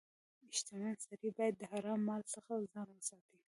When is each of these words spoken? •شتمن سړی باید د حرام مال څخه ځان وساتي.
•شتمن 0.57 0.95
سړی 1.07 1.29
باید 1.37 1.53
د 1.57 1.63
حرام 1.71 2.01
مال 2.07 2.21
څخه 2.33 2.51
ځان 2.73 2.87
وساتي. 2.93 3.37